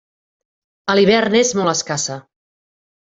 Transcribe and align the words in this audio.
A 0.93 0.95
l'hivern 0.99 1.37
és 1.43 1.53
molt 1.59 1.73
escassa. 1.75 2.17